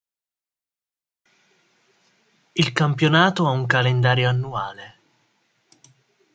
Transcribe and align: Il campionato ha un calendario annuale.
Il 2.55 2.73
campionato 2.73 3.45
ha 3.45 3.51
un 3.51 3.67
calendario 3.67 4.29
annuale. 4.29 4.99